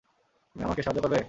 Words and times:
তুমি 0.55 0.63
আমাকে 0.63 0.81
সাহায্য 0.83 1.01
করবে? 1.01 1.17